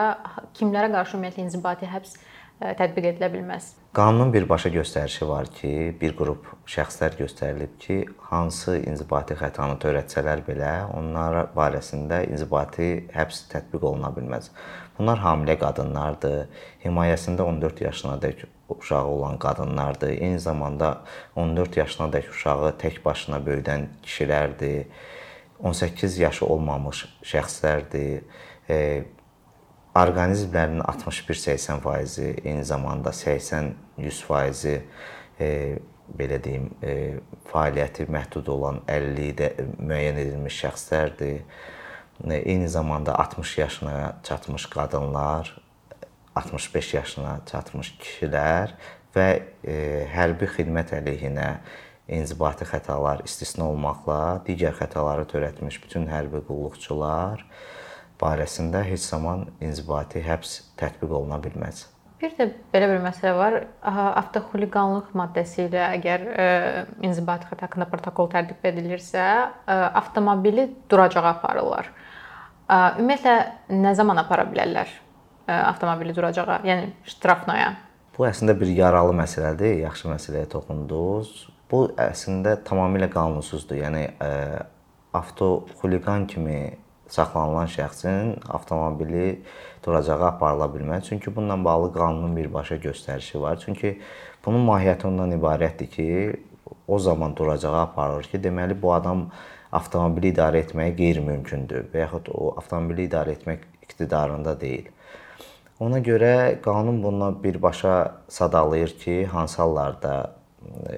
kimlərə 0.57 0.91
qarşı 0.95 1.17
ümumiyyətlə 1.17 1.45
inzibati 1.47 1.91
həbs 1.91 2.17
ə, 2.17 2.30
tətbiq 2.61 3.07
edilə 3.11 3.31
bilməz? 3.33 3.71
Qanunun 3.97 4.31
birbaşa 4.33 4.69
göstərişi 4.71 5.27
var 5.27 5.49
ki, 5.51 5.71
bir 6.01 6.13
qrup 6.17 6.45
şəxslər 6.69 7.17
göstərilib 7.19 7.73
ki, 7.81 7.97
hansı 8.29 8.77
inzibati 8.85 9.35
xətanı 9.39 9.79
törətsələr 9.81 10.43
belə, 10.45 10.71
onlar 10.97 11.47
barəsində 11.55 12.21
inzibati 12.29 12.91
həbs 13.15 13.47
tətbiq 13.51 13.87
oluna 13.89 14.13
bilməz. 14.15 14.51
Bunlar 14.99 15.23
hamilə 15.23 15.57
qadınlardır, 15.59 16.45
himayəsində 16.85 17.47
14 17.49 17.81
yaşınadək 17.87 18.45
uşağı 18.69 19.05
olan 19.05 19.39
qadınlardır. 19.41 20.13
Eyni 20.21 20.39
zamanda 20.39 21.01
14 21.35 21.77
yaşınadək 21.77 22.29
uşağı 22.29 22.75
tək 22.79 23.01
başına 23.05 23.41
böyüdən 23.47 23.87
kişilərdir. 24.05 24.85
18 25.63 26.17
yaşı 26.17 26.45
olmamış 26.45 27.05
şəxslərdir. 27.23 28.21
E, 29.91 29.99
orqanizmlərinin 29.99 30.81
61-80%, 30.81 32.45
eyni 32.45 32.63
zamanda 32.63 33.11
80-100% 33.11 34.81
e, 35.39 35.49
belə 36.17 36.39
deyim, 36.43 36.69
e, 36.83 37.19
fəaliyyəti 37.51 38.07
məhdud 38.11 38.47
olan 38.51 38.81
50 38.87 39.33
də 39.39 39.51
müəyyən 39.79 40.21
edilmiş 40.23 40.61
şəxslərdir. 40.63 41.43
E, 42.23 42.37
eyni 42.39 42.69
zamanda 42.69 43.15
60 43.19 43.57
yaşına 43.57 44.15
çatmış 44.23 44.65
qadınlar, 44.71 45.57
65 46.35 46.93
yaşına 46.93 47.39
çatmış 47.51 47.93
kişilər 47.99 48.75
və 49.15 49.27
e, 49.67 49.75
hərbi 50.15 50.47
xidmət 50.55 50.95
əleyhinə 50.95 51.49
inzibati 52.11 52.63
xətalar 52.67 53.25
istisna 53.27 53.67
olmaqla 53.67 54.39
digər 54.47 54.75
xətaları 54.79 55.27
törətmiş 55.31 55.81
bütün 55.83 56.07
hərbi 56.11 56.39
qulluqçular 56.47 57.43
barəsində 58.21 58.83
heç 58.87 59.03
zaman 59.07 59.47
inzibati 59.63 60.21
həbs 60.23 60.59
tətbiq 60.79 61.11
oluna 61.11 61.41
bilməz. 61.41 61.87
Bir 62.21 62.35
də 62.37 62.51
belə 62.73 62.87
bir 62.91 62.99
məsələ 63.01 63.33
var. 63.33 63.55
Avtoxuliqanlıq 64.21 65.13
maddəsi 65.17 65.65
ilə 65.65 65.87
əgər 65.97 66.25
ə, 66.29 66.33
e, 66.43 66.83
inzibati 67.07 67.49
xəta 67.49 67.65
haqqında 67.65 67.87
protokol 67.89 68.29
tərtib 68.29 68.61
edilirsə, 68.69 69.23
ə, 69.25 69.47
e, 69.65 69.77
avtomobili 69.97 70.67
duracağa 70.91 71.25
aparırlar. 71.31 71.89
Ə, 72.69 72.77
ümumiyyətlə 73.01 73.37
nə 73.81 73.95
zaman 73.97 74.21
apara 74.21 74.45
bilərlər? 74.49 74.99
avtomobili 75.51 76.15
duracağa, 76.15 76.61
yəni 76.63 76.91
ştrafnoya. 77.07 77.73
Bu 78.17 78.27
əslində 78.27 78.53
bir 78.59 78.69
yaralı 78.75 79.15
məsələdir. 79.17 79.81
Yaxşı 79.81 80.11
məsələyə 80.11 80.47
toxundunuz. 80.51 81.47
Bu 81.71 81.85
əslində 81.99 82.57
tamamilə 82.67 83.09
qanunsuzdur. 83.11 83.79
Yəni 83.79 84.05
avtoxuliqan 85.17 86.27
kimi 86.31 86.59
saxlanılan 87.11 87.67
şəxsin 87.67 88.35
avtomobili 88.49 89.41
duracağa 89.85 90.27
aparıla 90.27 90.67
bilməz. 90.75 91.09
Çünki 91.09 91.35
bununla 91.35 91.57
bağlı 91.65 91.93
qanunun 91.93 92.35
birbaşa 92.35 92.75
göstərişi 92.75 93.41
var. 93.41 93.59
Çünki 93.65 93.99
bunun 94.45 94.63
mahiyyəti 94.69 95.07
ondan 95.07 95.35
ibarətdir 95.35 95.89
ki, 95.95 96.07
o 96.87 96.99
zaman 96.99 97.35
duracağa 97.35 97.81
aparılır 97.81 98.31
ki, 98.31 98.43
deməli 98.43 98.81
bu 98.81 98.93
adam 98.93 99.27
avtomobili 99.71 100.31
idarə 100.33 100.63
etməyi 100.65 100.95
qeyri-mümkündür 100.95 101.91
və 101.93 102.05
yaxud 102.05 102.31
o 102.33 102.53
avtomobili 102.57 103.07
idarə 103.09 103.35
etmək 103.35 103.67
iqtidarında 103.87 104.55
deyil. 104.61 104.87
Ona 105.81 105.99
görə 106.05 106.61
qanun 106.61 107.03
bundan 107.03 107.43
birbaşa 107.43 108.15
sadalayır 108.29 108.97
ki, 108.99 109.25
hansı 109.25 109.61
hallarda 109.61 110.13
e, 110.61 110.97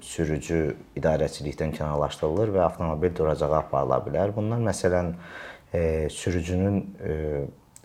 sürücü 0.00 0.76
idarəçilikdən 0.96 1.74
kənarlaşdırılır 1.76 2.54
və 2.54 2.62
avtomobil 2.66 3.12
duracağa 3.16 3.58
aparıla 3.58 3.98
bilər. 4.06 4.32
Bunlar 4.36 4.62
məsələn 4.70 5.12
e, 5.74 6.08
sürücünün 6.10 6.78
e, 7.04 7.16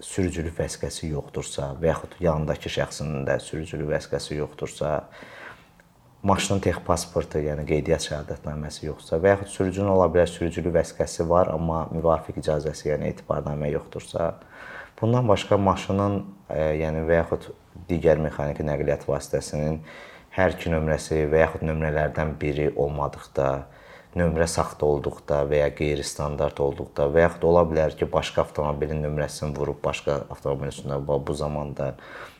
sürücülük 0.01 0.53
vəsiqəsi 0.59 1.09
yoxdursa 1.13 1.73
və 1.81 1.91
yaxud 1.91 2.15
yanındakı 2.21 2.69
şəxsin 2.69 3.25
də 3.27 3.39
sürücülük 3.41 3.89
vəsiqəsi 3.95 4.37
yoxdursa, 4.37 4.93
maşının 6.27 6.61
tex 6.61 6.81
pasportu, 6.85 7.41
yəni 7.41 7.65
qeydiyyat 7.69 8.05
şəhadətnaməsi 8.05 8.85
yoxdursa 8.89 9.21
və 9.23 9.35
yaxud 9.35 9.53
sürücünün 9.53 9.93
ola 9.95 10.09
bilər 10.13 10.29
sürücülük 10.29 10.75
vəsiqəsi 10.75 11.27
var, 11.29 11.53
amma 11.53 11.87
müvafiq 11.93 12.41
icazəsi, 12.43 12.91
yəni 12.91 13.13
etibarnamə 13.13 13.71
yoxdursa, 13.73 14.33
Bundan 15.01 15.27
başqa 15.27 15.57
maşının, 15.57 16.23
e, 16.49 16.61
yəni 16.81 17.03
və 17.05 17.19
yaxud 17.19 17.51
digər 17.89 18.17
mexaniki 18.17 18.63
nəqliyyat 18.65 19.03
vasitəsinin 19.05 19.75
hər 20.33 20.55
iki 20.55 20.71
nömrəsi 20.73 21.19
və 21.29 21.43
yaxud 21.43 21.65
nömrələrdən 21.69 22.31
biri 22.41 22.71
olmadıqda, 22.73 23.49
nömrə 24.15 24.47
saxta 24.49 24.87
olduqda 24.87 25.41
və 25.49 25.61
ya 25.61 25.67
qeyri-standart 25.75 26.59
olduqda 26.63 27.09
və 27.11 27.25
yaxud 27.25 27.47
ola 27.49 27.65
bilər 27.67 27.95
ki, 27.99 28.07
başqa 28.11 28.45
avtomobilin 28.45 29.03
nömrəsini 29.03 29.55
vurub 29.57 29.81
başqa 29.83 30.21
avtomobilin 30.29 30.71
üstünə 30.71 30.99
bu 31.03 31.35
zamanda 31.35 31.95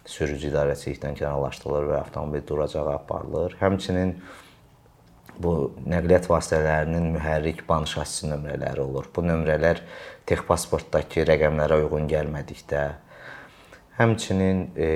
sürücü 0.07 0.51
idarəçilikdən 0.51 1.17
kənarlaşdırılır 1.19 1.89
və 1.91 1.97
avtomobil 2.01 2.45
duracağa 2.47 2.93
aparılır. 2.93 3.57
Həmçinin 3.59 4.15
bu 5.37 5.53
nəqliyyat 5.85 6.29
vasitələrinin 6.31 7.11
mühərrik 7.17 7.65
ban 7.67 7.85
şassi 7.89 8.29
nömrələri 8.31 8.81
olur. 8.81 9.09
Bu 9.15 9.25
nömrələr 9.25 9.83
texpasportdakı 10.29 11.27
rəqəmlərə 11.29 11.81
uyğun 11.83 12.07
gəlmədikdə, 12.09 12.85
həmçinin 13.99 14.63
e, 14.77 14.89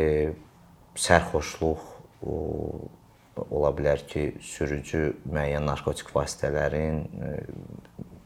sərxoşluq 0.97 1.86
o, 2.21 2.36
ola 3.38 3.72
bilər 3.76 4.04
ki, 4.08 4.26
sürücü 4.44 5.12
müəyyən 5.30 5.65
narkotik 5.67 6.12
vasitələrin 6.15 7.02
e, 7.06 7.32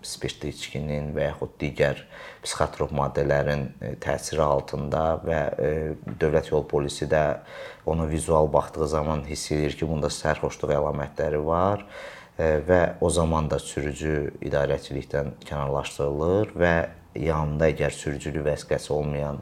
spirtli 0.06 0.52
içkinin 0.54 1.12
və 1.15 1.30
yaxud 1.30 1.54
digər 1.62 2.02
psixotrop 2.44 2.94
maddələrin 2.96 3.68
e, 3.82 3.94
təsiri 4.02 4.44
altında 4.46 5.06
və 5.26 5.39
e, 5.62 5.72
dövlət 6.22 6.52
yol 6.54 6.65
polisi 6.70 7.08
də 7.10 7.24
onu 7.86 8.10
vizual 8.10 8.52
baxdığı 8.54 8.88
zaman 8.96 9.26
hiss 9.30 9.52
edir 9.54 9.78
ki, 9.78 9.88
bunda 9.89 10.12
sərxoşluq 10.13 10.76
əlamətləri 10.80 11.41
var 11.46 11.86
və 12.36 12.80
o 13.00 13.08
zaman 13.15 13.46
da 13.48 13.56
sürücü 13.63 14.34
idarəçilikdən 14.44 15.38
kənarlaşdırılır 15.48 16.50
və 16.60 16.74
yanında 17.15 17.70
əgər 17.72 17.96
sürücülük 17.96 18.44
vəsiqəsi 18.44 18.91
olmayan 18.91 19.39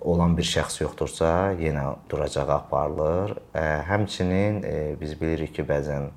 olan 0.00 0.36
bir 0.38 0.46
şəxs 0.46 0.82
yoxdursa, 0.82 1.54
yenə 1.58 1.84
duracağa 2.10 2.46
aparılır. 2.54 3.36
Həmçinin 3.88 4.62
biz 5.00 5.14
bilirik 5.20 5.54
ki, 5.56 5.66
bəzən 5.68 6.10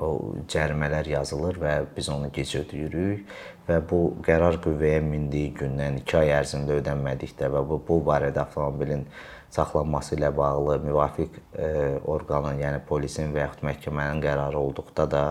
o 0.00 0.10
cərimələr 0.50 1.08
yazılır 1.12 1.58
və 1.60 1.74
biz 1.96 2.08
onu 2.12 2.30
gec 2.32 2.54
ödəyirik 2.62 3.34
və 3.68 3.80
bu 3.90 4.00
qərar 4.24 4.56
qüvvəyə 4.64 5.02
mindiyi 5.04 5.52
gündən 5.58 6.00
2 6.02 6.16
ay 6.22 6.32
ərzində 6.40 6.78
ödənmədikdə 6.80 7.50
və 7.52 7.62
bu 7.68 7.80
bu 7.88 8.00
barədə 8.06 8.40
avtomobilin 8.44 9.04
saxlanması 9.50 10.14
ilə 10.16 10.30
bağlı 10.36 10.78
müvafiq 10.84 11.38
e, 11.58 11.68
orqanın, 12.06 12.60
yəni 12.62 12.80
polisin 12.86 13.32
və 13.34 13.44
yaxud 13.44 13.64
məhkəmənin 13.66 14.22
qərarı 14.22 14.58
olduqda 14.60 15.06
da 15.10 15.24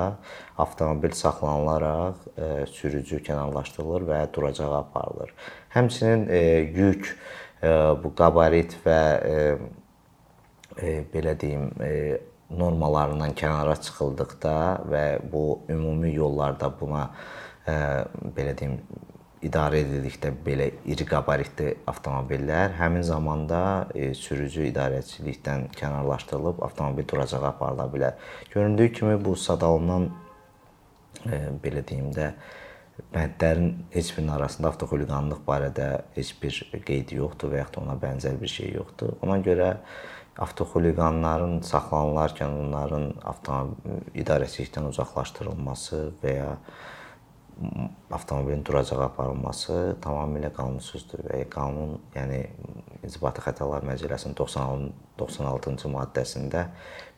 avtomobil 0.59 1.15
saxlanılaraq 1.15 2.25
e, 2.35 2.49
sürücü 2.75 3.21
kənarlaşdırılır 3.23 4.07
və 4.11 4.21
duracağa 4.35 4.71
aparılır. 4.81 5.33
Həmçinin 5.75 6.27
e, 6.27 6.41
yük 6.75 7.13
bu 8.03 8.13
qabarit 8.15 8.71
və 8.85 8.99
belə 11.11 11.33
deyim 11.41 11.65
normalarından 12.55 13.33
kənara 13.35 13.75
çıxıldıqda 13.83 14.53
və 14.87 15.03
bu 15.31 15.59
ümumi 15.67 16.13
yollarda 16.15 16.71
buna 16.79 17.09
belə 17.67 18.55
deyim 18.55 18.77
idarə 19.45 19.79
edildikdə 19.85 20.31
belə 20.45 20.67
iri 20.91 21.05
qabaritli 21.07 21.71
avtomobillər 21.87 22.75
həmin 22.79 23.05
zamanda 23.07 23.61
e, 23.95 24.11
sürücü 24.17 24.65
idarəçilikdən 24.69 25.69
kənarlaşdırılıb 25.79 26.63
avtomobil 26.67 27.07
duracağa 27.07 27.43
aparıla 27.53 27.85
bilər. 27.93 28.17
Göründüyü 28.53 28.93
kimi 28.93 29.15
bu 29.25 29.35
sadalanan 29.35 30.09
e, 31.25 31.39
belə 31.63 31.85
deyim 31.87 32.11
də 32.15 32.33
bəndlərin 33.13 33.71
heç 33.95 34.11
birinin 34.17 34.35
arasında 34.35 34.73
avtoxuliqanlıq 34.73 35.41
barədə 35.47 35.89
heç 36.17 36.35
bir 36.41 36.59
qeyd 36.85 37.15
yoxdur 37.15 37.53
və 37.53 37.63
yaxud 37.63 37.81
ona 37.85 37.95
bənzər 38.01 38.35
bir 38.41 38.51
şey 38.51 38.73
yoxdur. 38.75 39.15
Ona 39.23 39.39
görə 39.45 39.73
avtoxuliqanların 40.43 41.61
saxlanılarkən 41.67 42.59
onların 42.65 43.09
avtomobil 43.31 44.19
idarəçilikdən 44.19 44.91
uzaqlaşdırılması 44.91 46.05
və 46.23 46.35
ya 46.35 46.53
avtomobilin 48.11 48.61
duracağa 48.65 49.03
aparılması 49.05 49.97
tamamilə 50.03 50.51
qanunsuzdur 50.55 51.25
və 51.27 51.43
qanun, 51.51 51.97
yəni 52.15 52.45
İnzibati 53.03 53.43
Xətalar 53.43 53.83
Məcəlləsinin 53.87 54.35
96-cı 54.37 55.91
maddəsində 55.91 56.65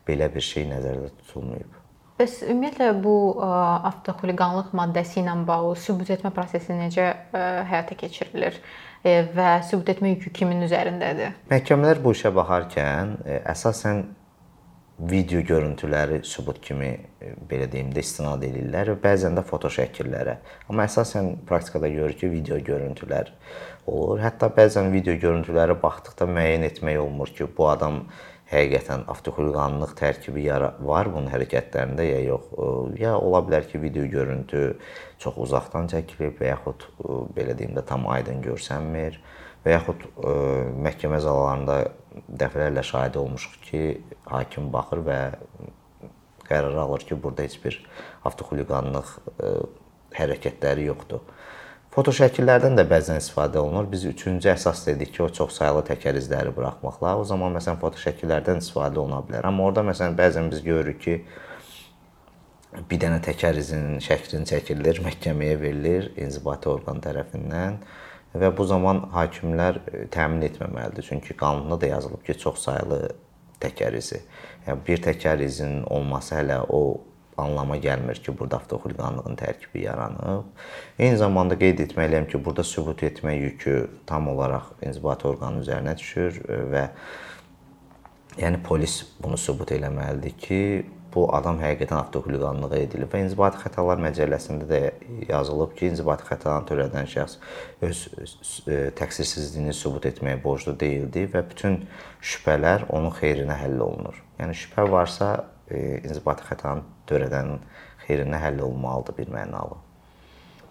belə 0.06 0.28
bir 0.34 0.44
şey 0.46 0.68
nəzərdə 0.70 1.10
tutulmayıb. 1.22 1.78
Bəs 2.20 2.42
ümumiyyətlə 2.44 2.90
bu 3.02 3.14
avtoxuliqanlıq 3.42 4.74
maddəsi 4.78 5.22
ilə 5.22 5.34
bağlı 5.48 5.76
sübut 5.80 6.10
etmə 6.12 6.30
prosesi 6.34 6.74
necə 6.76 7.06
həyata 7.70 7.96
keçirilir 7.98 8.58
və 9.02 9.48
sübut 9.66 9.88
etmə 9.94 10.12
yükü 10.12 10.30
kimin 10.36 10.62
üzərindədir? 10.68 11.32
Məhkəmələr 11.50 12.02
bu 12.04 12.12
işə 12.14 12.30
baxarkən 12.36 13.16
əsasən 13.54 14.04
video 14.98 15.40
görüntüləri 15.40 16.20
sübut 16.24 16.60
kimi 16.62 16.92
belə 17.50 17.66
deyim 17.72 17.90
də 17.94 18.02
istinad 18.04 18.42
edirlər 18.44 18.92
və 18.92 18.98
bəzən 19.02 19.38
də 19.38 19.44
foto 19.46 19.70
şəkillərə. 19.72 20.36
Amma 20.68 20.86
əsasən 20.88 21.32
praktikada 21.48 21.88
görürük 21.88 22.20
ki, 22.20 22.30
video 22.30 22.58
görüntülər 22.62 23.32
olur. 23.86 24.20
Hətta 24.22 24.50
bəzən 24.54 24.92
video 24.92 25.16
görüntülərə 25.18 25.78
baxdıqda 25.82 26.28
müəyyən 26.28 26.68
etmək 26.68 27.00
olmur 27.02 27.32
ki, 27.34 27.48
bu 27.56 27.68
adam 27.72 28.04
həqiqətən 28.52 29.06
avtoxuliqanlıq 29.08 29.94
tərkibi 29.96 30.44
var 30.84 31.08
bunun 31.08 31.30
hərəkətlərində 31.32 32.04
ya 32.04 32.20
yox. 32.26 32.50
Ya 33.00 33.16
ola 33.16 33.40
bilər 33.46 33.64
ki, 33.70 33.80
video 33.82 34.04
görüntü 34.04 34.76
çox 35.22 35.38
uzaqdan 35.46 35.88
çəkilib 35.88 36.36
və 36.40 36.52
yaxud 36.52 36.84
belə 37.32 37.56
deyim 37.58 37.72
də 37.78 37.86
tam 37.88 38.06
aydın 38.12 38.44
görsənmir 38.44 39.18
və 39.64 39.76
yaxud 39.76 40.06
məhkəmə 40.82 41.20
zallarında 41.22 41.76
dəfələrlə 42.42 42.82
şahid 42.84 43.16
olmuşuq 43.20 43.58
ki, 43.68 43.82
hakim 44.28 44.72
baxır 44.72 45.04
və 45.06 45.20
qərar 46.48 46.76
alır 46.84 47.06
ki, 47.08 47.16
burada 47.22 47.46
heç 47.46 47.58
bir 47.62 47.78
avtoxuliqanlıq 48.28 49.12
hərəkətləri 50.18 50.88
yoxdur. 50.90 51.22
Foto 51.92 52.12
şəkillərdən 52.16 52.76
də 52.78 52.86
bəzən 52.88 53.18
istifadə 53.20 53.60
olunur. 53.60 53.84
Biz 53.92 54.06
üçüncü 54.14 54.48
əsas 54.48 54.86
dedik 54.86 55.10
ki, 55.12 55.22
o 55.26 55.28
çoxsaylı 55.28 55.82
təkər 55.90 56.16
izləri 56.16 56.52
buraxmaqla. 56.56 57.18
O 57.20 57.24
zaman 57.28 57.52
məsələn 57.58 57.80
foto 57.80 58.00
şəkillərdən 58.00 58.62
istifadə 58.64 59.00
oluna 59.02 59.20
bilər. 59.26 59.44
Amma 59.44 59.66
orada 59.68 59.84
məsələn 59.90 60.16
bəzən 60.16 60.48
biz 60.52 60.62
görürük 60.64 61.02
ki, 61.04 61.18
bir 62.88 63.02
dənə 63.02 63.20
təkər 63.24 63.60
izinin 63.60 64.00
şəklini 64.00 64.48
çəkilir, 64.48 65.02
məhkəməyə 65.04 65.58
verilir 65.60 66.08
inzibati 66.16 66.72
orqan 66.72 67.04
tərəfindən 67.04 67.82
və 68.34 68.50
bu 68.56 68.64
zaman 68.68 69.04
hakimlər 69.12 69.80
təmin 70.12 70.46
etməməlidir. 70.48 71.06
Çünki 71.08 71.36
qanunda 71.38 71.80
da 71.80 71.92
yazılıb 71.92 72.24
ki, 72.26 72.38
çoxsaylı 72.40 73.00
təkər 73.62 73.96
izi. 73.98 74.22
Yəni 74.66 74.84
bir 74.86 75.02
təkər 75.04 75.42
izinin 75.44 75.82
olması 75.90 76.36
hələ 76.38 76.62
o 76.68 77.00
anlama 77.40 77.76
gəlmir 77.80 78.20
ki, 78.22 78.34
burada 78.38 78.60
avtoxuliqanlığın 78.60 79.36
tərkibi 79.40 79.84
yaranıb. 79.86 80.48
Eyni 80.98 81.18
zamanda 81.20 81.58
qeyd 81.58 81.84
etməliyəm 81.86 82.28
ki, 82.30 82.40
burada 82.44 82.64
sübut 82.64 83.04
etmə 83.06 83.36
yükü 83.38 83.76
tam 84.06 84.28
olaraq 84.32 84.72
inzibati 84.86 85.28
orqanın 85.28 85.62
üzərinə 85.64 85.96
düşür 85.98 86.40
və 86.72 86.88
yəni 88.40 88.62
polis 88.64 89.02
bunu 89.20 89.38
sübut 89.40 89.72
eləməlidir 89.76 90.36
ki, 90.40 90.60
bu 91.14 91.26
adam 91.36 91.58
həqiqətən 91.60 91.98
avtoxuliqanlığı 91.98 92.78
edilib 92.78 93.12
və 93.12 93.20
İnzibati 93.26 93.60
Xətalar 93.62 94.00
Məcəlləsində 94.02 94.68
də 94.70 94.80
yazılıb 95.28 95.74
ki, 95.78 95.90
inzibati 95.92 96.26
xətaları 96.28 96.66
törədən 96.70 97.08
şəxs 97.12 97.38
öz 97.88 98.02
təqsirsizliyini 98.98 99.74
sübut 99.76 100.08
etməyə 100.10 100.40
borclu 100.44 100.74
deyildi 100.80 101.26
və 101.34 101.44
bütün 101.50 101.82
şübhələr 102.20 102.88
onun 102.88 103.12
xeyrinə 103.18 103.58
həll 103.60 103.80
olunur. 103.84 104.18
Yəni 104.40 104.56
şübhə 104.64 104.88
varsa, 104.90 105.32
inzibati 105.72 106.48
xətanın 106.48 106.86
törədənin 107.10 107.60
xeyrinə 108.06 108.40
həll 108.42 108.64
olunmalıdır 108.66 109.18
bir 109.18 109.32
mənalı. 109.34 109.78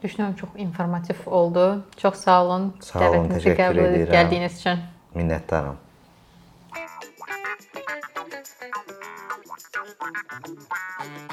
Düşünürəm 0.02 0.36
çox 0.36 0.50
informativ 0.58 1.16
oldu. 1.26 1.86
Çox 1.98 2.16
sağ 2.26 2.44
olun. 2.46 2.74
Sağ 2.82 3.10
olun, 3.12 3.30
təşəkkür 3.36 3.82
edirəm. 3.86 4.12
Gəldiyiniz 4.16 4.60
üçün. 4.60 4.84
Minnətdaram. 5.16 5.78
Wow. 10.32 11.32